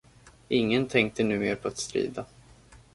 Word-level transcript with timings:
Ingen 0.49 0.87
tänkte 0.87 1.23
nu 1.23 1.39
mer 1.39 1.55
på 1.55 1.67
att 1.67 1.77
strida. 1.77 2.25